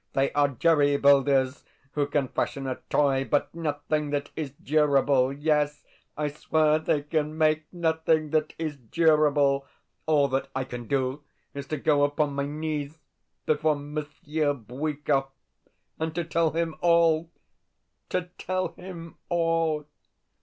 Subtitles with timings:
[0.13, 5.31] They are jerry builders who can fashion a toy, but nothing that is durable.
[5.31, 5.83] Yes,
[6.17, 9.67] I swear they can make nothing that is durable....
[10.07, 11.21] All that I can do
[11.53, 12.97] is to go upon my knees
[13.45, 15.29] before Monsieur Bwikov,
[15.99, 17.29] and to tell him all,
[18.09, 19.85] to tell him all.